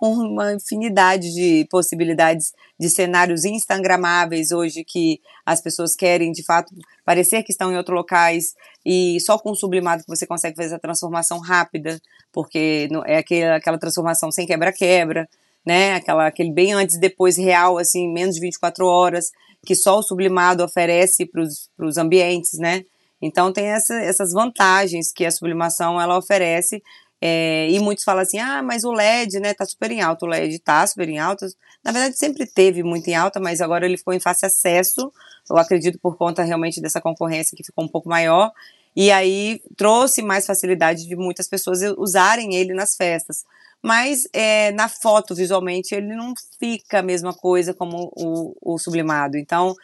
[0.00, 7.42] uma infinidade de possibilidades de cenários instagramáveis hoje que as pessoas querem de fato parecer
[7.42, 10.78] que estão em outros locais e só com o sublimado que você consegue fazer a
[10.78, 12.00] transformação rápida,
[12.32, 15.28] porque é aquela, aquela transformação sem quebra-quebra,
[15.64, 15.94] né?
[15.94, 19.30] Aquela, aquele bem antes e depois real, assim, menos de 24 horas,
[19.66, 21.42] que só o sublimado oferece para
[21.86, 22.84] os ambientes, né?
[23.20, 26.82] Então tem essa, essas vantagens que a sublimação ela oferece
[27.20, 30.24] É, e muitos falam assim, ah, mas o LED, né, tá super em alta.
[30.24, 31.46] O LED tá super em alta.
[31.84, 35.12] Na verdade, sempre teve muito em alta, mas agora ele ficou em fácil acesso.
[35.48, 38.50] Eu acredito por conta realmente dessa concorrência que ficou um pouco maior.
[38.96, 43.44] E aí trouxe mais facilidade de muitas pessoas usarem ele nas festas
[43.82, 49.38] mas é, na foto, visualmente, ele não fica a mesma coisa como o, o, sublimado.
[49.38, 49.74] Então,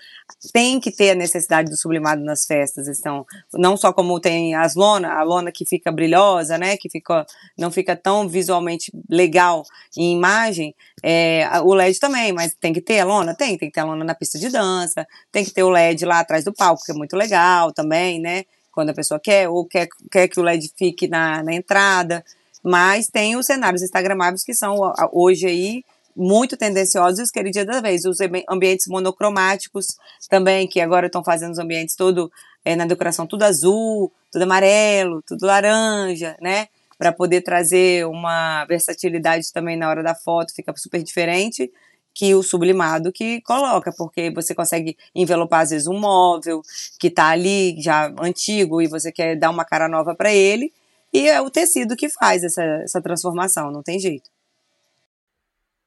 [0.52, 2.88] tem que ter a necessidade do sublimado nas festas.
[2.88, 7.24] Então, não só como tem as lona, a lona que fica brilhosa, né, que fica,
[7.56, 9.62] não fica tão visualmente legal
[9.96, 13.34] em imagem, é, o LED também, mas tem que ter a lona?
[13.34, 16.04] Tem, tem que ter a lona na pista de dança, tem que ter o LED
[16.04, 18.44] lá atrás do palco, que é muito legal também, né,
[18.76, 22.22] quando a pessoa quer, ou quer, quer que o LED fique na, na entrada.
[22.68, 25.84] Mas tem os cenários instagramáveis que são hoje aí
[26.16, 28.04] muito tendenciosos, que dia da vez.
[28.04, 28.18] Os
[28.50, 29.86] ambientes monocromáticos
[30.28, 32.28] também, que agora estão fazendo os ambientes todo
[32.64, 36.66] é, na decoração tudo azul, tudo amarelo, tudo laranja, né?
[36.98, 41.70] Para poder trazer uma versatilidade também na hora da foto, fica super diferente
[42.12, 46.62] que o sublimado que coloca, porque você consegue envelopar às vezes um móvel
[46.98, 50.72] que está ali já antigo e você quer dar uma cara nova para ele
[51.12, 54.30] e é o tecido que faz essa, essa transformação, não tem jeito.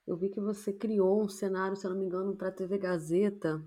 [0.08, 2.80] Eu vi que você criou um cenário, se eu não me engano, para a TV
[2.80, 3.62] Gazeta.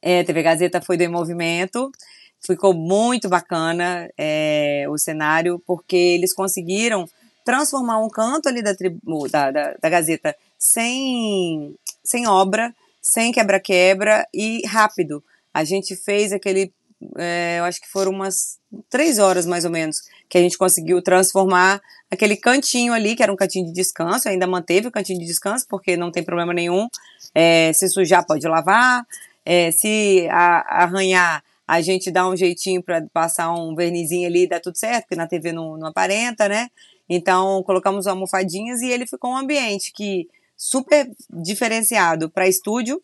[0.00, 1.92] É, a TV Gazeta foi do movimento.
[2.40, 7.06] Ficou muito bacana é, o cenário, porque eles conseguiram
[7.44, 14.26] transformar um canto ali da, tribu, da, da, da Gazeta sem, sem obra, sem quebra-quebra
[14.32, 15.22] e rápido.
[15.52, 16.72] A gente fez aquele,
[17.16, 18.58] é, eu acho que foram umas
[18.88, 23.32] três horas mais ou menos, que a gente conseguiu transformar aquele cantinho ali, que era
[23.32, 26.88] um cantinho de descanso, ainda manteve o cantinho de descanso, porque não tem problema nenhum.
[27.34, 29.06] É, se sujar, pode lavar.
[29.44, 34.48] É, se a, arranhar, a gente dá um jeitinho para passar um vernizinho ali e
[34.48, 36.68] dá tudo certo, porque na TV não, não aparenta, né?
[37.08, 43.02] Então, colocamos almofadinhas e ele ficou um ambiente que super diferenciado para estúdio,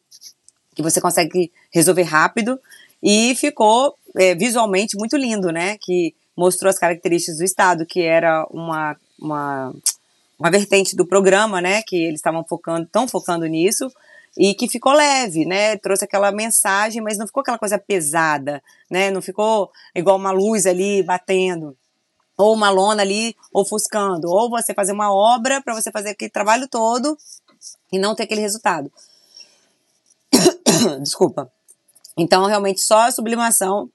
[0.75, 2.61] que você consegue resolver rápido,
[3.09, 5.79] e ficou é, visualmente muito lindo, né?
[5.81, 9.73] Que mostrou as características do Estado, que era uma, uma,
[10.37, 13.91] uma vertente do programa, né, que eles estavam focando, estão focando nisso,
[14.37, 19.11] e que ficou leve, né, trouxe aquela mensagem, mas não ficou aquela coisa pesada, né,
[19.11, 21.75] não ficou igual uma luz ali batendo,
[22.37, 26.69] ou uma lona ali ofuscando, ou você fazer uma obra para você fazer aquele trabalho
[26.69, 27.17] todo
[27.91, 28.93] e não ter aquele resultado.
[31.01, 31.51] Desculpa.
[32.17, 33.91] Então, realmente, só a sublimação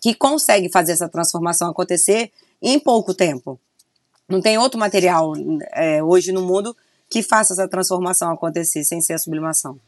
[0.00, 2.32] que consegue fazer essa transformação acontecer
[2.62, 3.60] em pouco tempo.
[4.28, 5.32] Não tem outro material
[5.72, 6.76] é, hoje no mundo
[7.08, 9.78] que faça essa transformação acontecer sem ser a sublimação.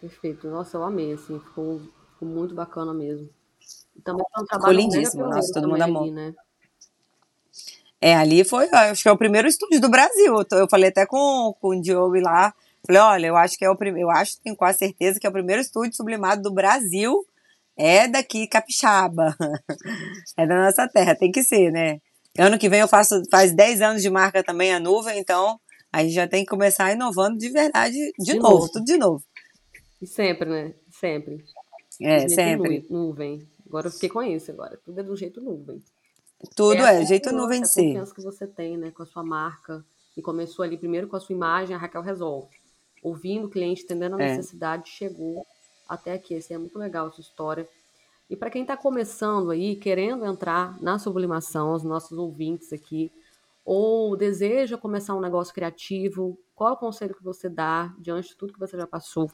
[0.00, 0.48] Perfeito.
[0.48, 1.80] Nossa, eu amei, assim, ficou,
[2.12, 3.28] ficou muito bacana mesmo.
[4.04, 6.02] Também é um trabalho ficou lindíssimo, nossa, todo mundo amou.
[6.02, 6.34] Ali, né?
[8.00, 10.34] É, ali foi, acho que é o primeiro estúdio do Brasil.
[10.52, 12.54] Eu falei até com, com o Diogo lá,
[12.86, 15.30] falei, olha, eu acho que é o primeiro, eu acho, tenho quase certeza que é
[15.30, 17.24] o primeiro estúdio sublimado do Brasil
[17.76, 19.36] é daqui capixaba,
[20.36, 22.00] é da nossa terra, tem que ser, né?
[22.36, 25.58] Ano que vem eu faço, faz 10 anos de marca também a nuvem, então
[25.92, 28.96] a gente já tem que começar inovando de verdade de, de novo, novo, tudo de
[28.96, 29.24] novo.
[30.02, 30.74] E sempre, né?
[30.90, 31.44] Sempre.
[32.00, 32.86] É, sempre.
[32.90, 33.48] Nuvem.
[33.66, 34.78] Agora eu fiquei com isso agora.
[34.84, 35.82] Tudo é do jeito nuvem.
[36.54, 37.80] Tudo é, é jeito nuvem de ser.
[37.80, 39.84] A confiança que você tem, né, com a sua marca.
[40.16, 42.48] E começou ali primeiro com a sua imagem, a Raquel resolve.
[43.02, 44.36] Ouvindo o cliente, entendendo a é.
[44.36, 45.46] necessidade, chegou
[45.88, 46.36] até aqui.
[46.36, 47.68] Assim, é muito legal essa história.
[48.30, 53.10] E para quem está começando aí, querendo entrar na sublimação, os nossos ouvintes aqui,
[53.64, 58.36] ou deseja começar um negócio criativo, qual é o conselho que você dá diante de
[58.36, 59.30] tudo que você já passou?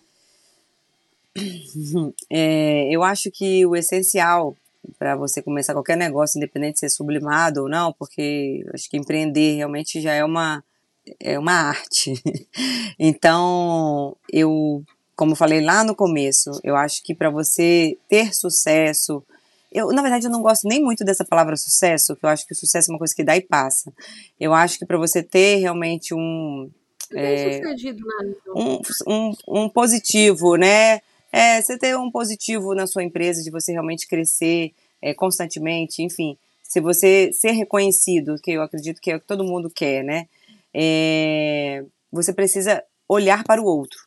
[2.30, 4.56] É, eu acho que o essencial
[4.98, 9.56] para você começar qualquer negócio, independente de ser sublimado ou não, porque acho que empreender
[9.56, 10.62] realmente já é uma,
[11.20, 12.14] é uma arte.
[12.98, 14.84] então, eu
[15.16, 19.22] como eu falei lá no começo, eu acho que para você ter sucesso,
[19.72, 22.52] eu, na verdade, eu não gosto nem muito dessa palavra sucesso, que eu acho que
[22.52, 23.92] o sucesso é uma coisa que dá e passa.
[24.38, 26.70] Eu acho que para você ter realmente um,
[27.12, 27.60] é,
[28.54, 31.00] um, um, um, positivo, né?
[31.32, 36.36] É, você ter um positivo na sua empresa, de você realmente crescer é, constantemente, enfim,
[36.62, 40.26] se você ser reconhecido, que eu acredito que é o que todo mundo quer, né?
[40.74, 43.98] É, você precisa olhar para o outro.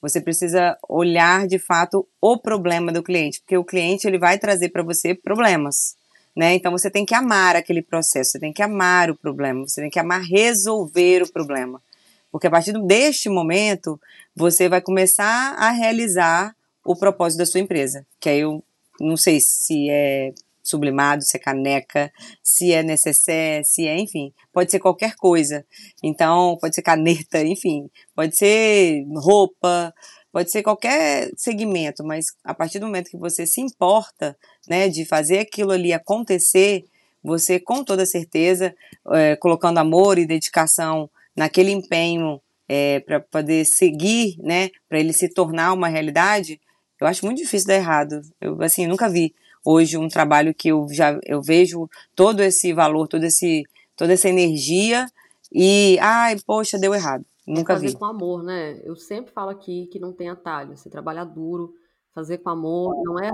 [0.00, 4.68] Você precisa olhar de fato o problema do cliente, porque o cliente ele vai trazer
[4.68, 5.96] para você problemas.
[6.36, 6.54] Né?
[6.54, 9.90] Então você tem que amar aquele processo, você tem que amar o problema, você tem
[9.90, 11.82] que amar resolver o problema.
[12.30, 13.98] Porque a partir deste momento,
[14.34, 18.06] você vai começar a realizar o propósito da sua empresa.
[18.20, 18.62] Que aí eu
[19.00, 20.34] não sei se é
[20.66, 25.64] sublimado, se é caneca, se é necessaire, se é, enfim, pode ser qualquer coisa.
[26.02, 29.94] Então, pode ser caneta, enfim, pode ser roupa,
[30.32, 34.36] pode ser qualquer segmento, mas a partir do momento que você se importa,
[34.68, 36.84] né, de fazer aquilo ali acontecer,
[37.22, 38.74] você com toda certeza,
[39.12, 45.28] é, colocando amor e dedicação naquele empenho é, para poder seguir, né, para ele se
[45.28, 46.60] tornar uma realidade,
[47.00, 48.20] eu acho muito difícil dar errado.
[48.40, 49.34] Eu assim nunca vi
[49.66, 53.64] hoje um trabalho que eu já eu vejo todo esse valor, todo esse
[53.96, 55.06] toda essa energia
[55.52, 57.24] e ai poxa deu errado.
[57.46, 57.96] Nunca fazer vi.
[57.96, 58.80] com amor, né?
[58.84, 60.76] Eu sempre falo aqui que não tem atalho.
[60.76, 61.74] Você trabalha duro,
[62.14, 63.30] fazer com amor, não é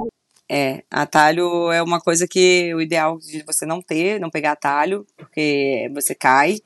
[0.54, 5.06] é, atalho é uma coisa que o ideal de você não ter, não pegar atalho,
[5.16, 6.58] porque você cai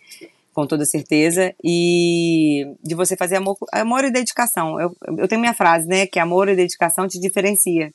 [0.52, 4.80] com toda certeza, e de você fazer amor, amor e dedicação.
[4.80, 7.92] Eu, eu tenho minha frase, né, que amor e dedicação te diferencia.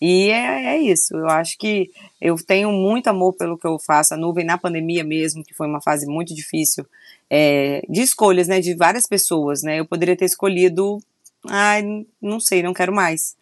[0.00, 4.12] E é, é isso, eu acho que eu tenho muito amor pelo que eu faço,
[4.12, 6.84] a nuvem na pandemia mesmo, que foi uma fase muito difícil,
[7.30, 10.98] é, de escolhas, né, de várias pessoas, né, eu poderia ter escolhido,
[11.48, 11.82] ai,
[12.20, 13.36] não sei, não quero mais,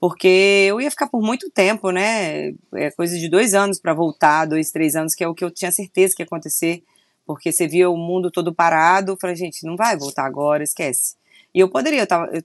[0.00, 4.44] porque eu ia ficar por muito tempo, né, é coisa de dois anos para voltar,
[4.46, 6.82] dois, três anos, que é o que eu tinha certeza que ia acontecer,
[7.24, 11.14] porque você via o mundo todo parado, eu falei, gente, não vai voltar agora, esquece.
[11.54, 12.42] E eu poderia, eu tava, eu,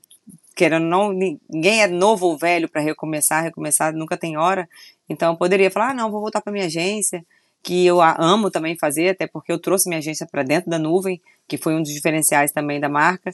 [0.58, 4.68] querendo não, ninguém é novo ou velho para recomeçar, recomeçar nunca tem hora,
[5.08, 7.24] então eu poderia falar, ah, não, vou voltar para minha agência,
[7.62, 11.20] que eu amo também fazer, até porque eu trouxe minha agência para dentro da nuvem,
[11.46, 13.30] que foi um dos diferenciais também da marca,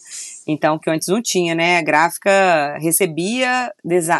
[0.47, 3.73] então que eu antes não tinha, né, a gráfica recebia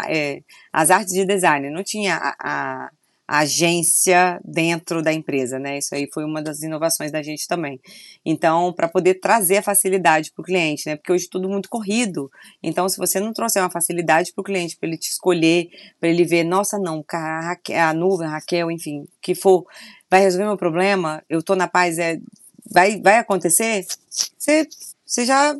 [0.09, 0.41] é,
[0.73, 2.89] as artes de design, não tinha a, a
[3.27, 5.77] agência dentro da empresa, né?
[5.79, 7.79] Isso aí foi uma das inovações da gente também.
[8.23, 10.95] Então, para poder trazer a facilidade para o cliente, né?
[10.95, 12.31] Porque hoje tudo muito corrido.
[12.61, 16.09] Então, se você não trouxer uma facilidade para o cliente, para ele te escolher, para
[16.09, 19.65] ele ver, nossa, não, a, Raquel, a nuvem, a Raquel, enfim, que for,
[20.09, 22.19] vai resolver meu problema, eu tô na paz, é,
[22.71, 23.85] vai, vai acontecer,
[24.37, 24.67] você,
[25.05, 25.55] você já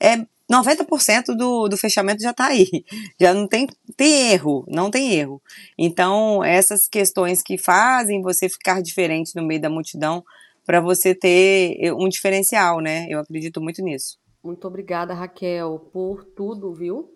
[0.00, 2.66] é 90% do, do fechamento já está aí.
[3.20, 5.40] Já não tem, tem erro, não tem erro.
[5.78, 10.24] Então, essas questões que fazem você ficar diferente no meio da multidão
[10.66, 13.06] para você ter um diferencial, né?
[13.08, 14.18] Eu acredito muito nisso.
[14.42, 17.12] Muito obrigada, Raquel, por tudo, viu?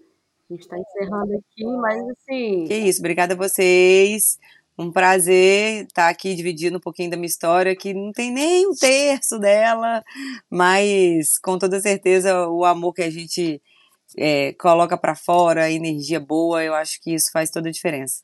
[0.49, 2.67] A gente está encerrando aqui, mas assim.
[2.67, 4.39] Que isso, obrigada a vocês.
[4.77, 8.75] Um prazer estar aqui dividindo um pouquinho da minha história, que não tem nem um
[8.75, 10.03] terço dela,
[10.51, 13.63] mas com toda certeza o amor que a gente
[14.17, 18.23] é, coloca para fora, a energia boa, eu acho que isso faz toda a diferença.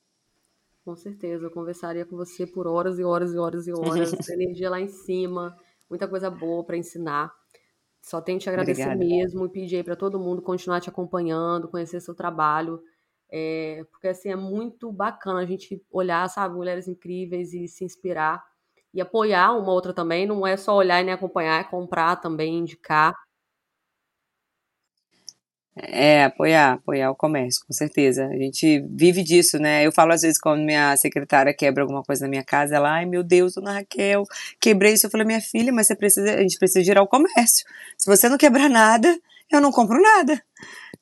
[0.85, 4.71] Com certeza, eu conversaria com você por horas e horas e horas e horas, energia
[4.71, 5.57] lá em cima,
[5.89, 7.33] muita coisa boa para ensinar.
[8.03, 9.05] Só tenho que te agradecer Obrigada.
[9.05, 12.83] mesmo e pedir para todo mundo continuar te acompanhando, conhecer seu trabalho.
[13.33, 18.43] É, porque assim é muito bacana a gente olhar, sabe, mulheres incríveis e se inspirar
[18.93, 20.27] e apoiar uma outra também.
[20.27, 23.15] Não é só olhar e nem acompanhar, é comprar também, indicar.
[25.77, 28.27] É, apoiar, apoiar o comércio, com certeza.
[28.27, 29.87] A gente vive disso, né?
[29.87, 33.07] Eu falo às vezes quando minha secretária quebra alguma coisa na minha casa, ela, ai
[33.07, 34.25] meu Deus, dona Raquel,
[34.61, 35.07] quebrei isso.
[35.07, 37.65] Eu falei, minha filha, mas você precisa, a gente precisa girar o comércio.
[37.97, 39.17] Se você não quebrar nada,
[39.51, 40.43] eu não compro nada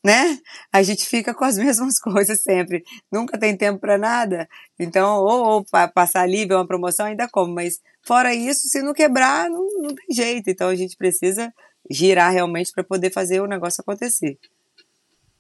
[0.05, 0.39] né?
[0.73, 2.85] A gente fica com as mesmas coisas sempre.
[3.11, 4.49] Nunca tem tempo para nada.
[4.79, 7.55] Então, ou, ou passar ali, ver uma promoção, ainda como.
[7.55, 10.49] Mas fora isso, se não quebrar, não, não tem jeito.
[10.51, 11.53] Então a gente precisa
[11.91, 14.39] girar realmente para poder fazer o negócio acontecer.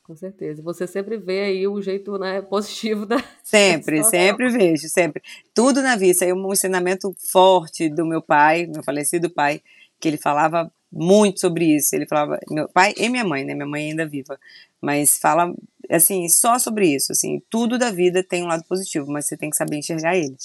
[0.03, 0.63] Com certeza.
[0.63, 3.23] Você sempre vê aí o jeito né, positivo da.
[3.45, 5.23] Sempre, sempre vejo, sempre.
[5.55, 6.13] Tudo na vida.
[6.13, 9.61] Isso aí é um ensinamento forte do meu pai, meu falecido pai,
[10.01, 11.95] que ele falava muito sobre isso.
[11.95, 13.55] Ele falava, meu pai e minha mãe, né?
[13.55, 14.39] Minha mãe ainda viva,
[14.81, 15.55] mas fala
[15.91, 17.13] assim só sobre isso.
[17.13, 20.37] Assim, tudo da vida tem um lado positivo, mas você tem que saber enxergar ele,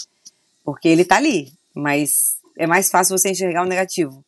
[0.64, 1.52] porque ele tá ali.
[1.76, 4.24] Mas é mais fácil você enxergar o negativo,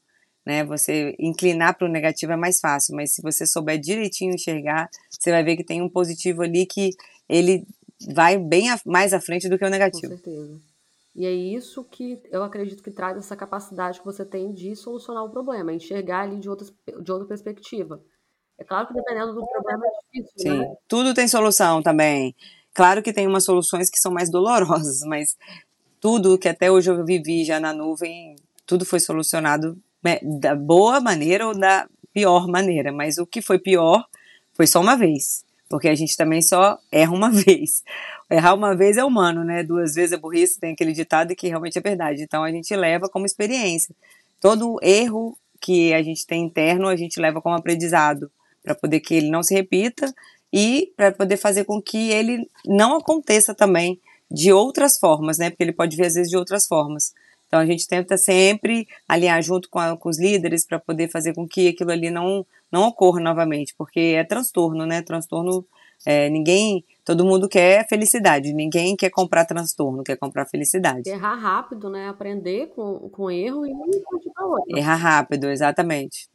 [0.45, 0.63] né?
[0.63, 5.31] Você inclinar para o negativo é mais fácil, mas se você souber direitinho enxergar, você
[5.31, 6.91] vai ver que tem um positivo ali que
[7.29, 7.65] ele
[8.13, 10.17] vai bem a, mais à frente do que o negativo.
[10.17, 10.74] Com certeza.
[11.15, 15.23] E é isso que eu acredito que traz essa capacidade que você tem de solucionar
[15.23, 18.01] o problema, enxergar ali de, outras, de outra perspectiva.
[18.57, 20.75] É claro que dependendo do problema é difícil, Sim, né?
[20.87, 22.35] tudo tem solução também.
[22.73, 25.37] Claro que tem umas soluções que são mais dolorosas, mas
[26.01, 28.35] tudo que até hoje eu vivi já na nuvem,
[28.65, 32.91] tudo foi solucionado né, da boa maneira ou da pior maneira.
[32.91, 34.05] Mas o que foi pior
[34.53, 37.83] foi só uma vez, porque a gente também só erra uma vez
[38.29, 39.63] errar uma vez é humano, né?
[39.63, 42.23] Duas vezes é burrice, tem aquele ditado que realmente é verdade.
[42.23, 43.95] Então a gente leva como experiência.
[44.39, 48.31] Todo erro que a gente tem interno, a gente leva como aprendizado,
[48.63, 50.13] para poder que ele não se repita
[50.51, 53.99] e para poder fazer com que ele não aconteça também
[54.29, 55.49] de outras formas, né?
[55.49, 57.13] Porque ele pode vir às vezes de outras formas.
[57.47, 61.33] Então a gente tenta sempre alinhar junto com, a, com os líderes para poder fazer
[61.33, 65.01] com que aquilo ali não, não ocorra novamente, porque é transtorno, né?
[65.01, 65.65] Transtorno,
[66.05, 71.07] é, ninguém, todo mundo quer felicidade, ninguém quer comprar transtorno, quer comprar felicidade.
[71.07, 72.09] Errar rápido, né?
[72.09, 73.71] Aprender com, com erro e
[74.03, 74.61] continuar.
[74.69, 76.27] Errar rápido, exatamente.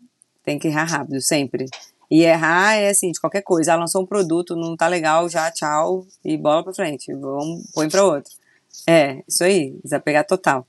[0.44, 1.66] Tem que errar rápido, sempre.
[2.10, 3.74] E errar é assim, de qualquer coisa.
[3.74, 7.12] Ah, lançou um produto, não tá legal, já tchau e bola pra frente.
[7.14, 8.32] Vamos, põe pra outro.
[8.88, 10.66] É, isso aí, desapegar total.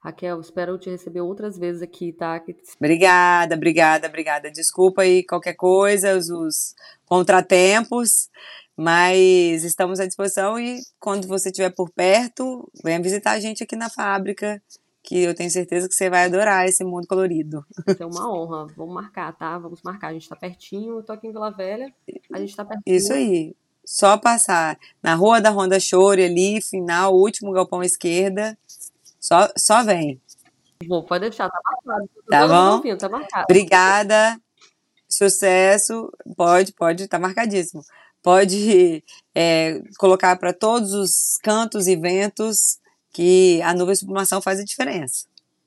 [0.00, 2.40] Raquel, espero te receber outras vezes aqui, tá?
[2.78, 4.50] Obrigada, obrigada, obrigada.
[4.50, 8.30] Desculpa aí qualquer coisa, os, os contratempos,
[8.78, 13.74] mas estamos à disposição e quando você estiver por perto, venha visitar a gente aqui
[13.74, 14.62] na fábrica,
[15.02, 17.66] que eu tenho certeza que você vai adorar esse mundo colorido.
[17.98, 18.68] É uma honra.
[18.76, 19.58] Vamos marcar, tá?
[19.58, 20.08] Vamos marcar.
[20.08, 21.92] A gente tá pertinho, eu tô aqui em Vila Velha,
[22.32, 22.96] a gente tá pertinho.
[22.96, 23.56] Isso aí.
[23.84, 28.56] Só passar na Rua da Ronda Chore ali, final, último galpão à esquerda,
[29.18, 30.20] só, só vem.
[30.86, 32.10] Bom, pode deixar, tá marcado.
[32.30, 32.76] Tá bom?
[32.76, 33.44] Novinho, tá marcado.
[33.50, 34.40] Obrigada.
[35.08, 36.12] Sucesso.
[36.36, 37.82] Pode, pode, tá marcadíssimo.
[38.22, 39.04] Pode
[39.34, 42.78] é, colocar para todos os cantos e ventos
[43.12, 45.27] que a nuvem sublimação faz a diferença.